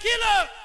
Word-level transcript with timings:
killer. 0.00 0.59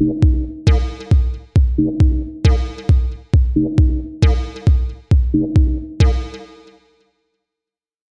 You 0.00 0.39